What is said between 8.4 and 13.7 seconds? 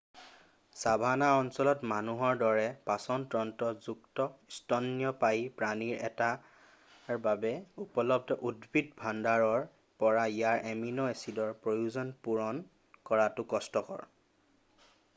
উদ্ভিদ ভাণ্ডাৰৰ পৰা ইয়াৰ এমিন' এছিডৰ প্ৰয়োজন পূৰণ কৰাটো